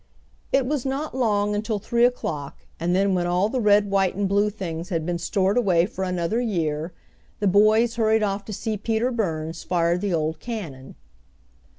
[0.51, 4.27] It was not long until three o'clock, and then when all the red white and
[4.27, 6.91] blue things had been stored away for another year,
[7.39, 10.95] the boys hurried off to see Peter Burns fire the old cannon.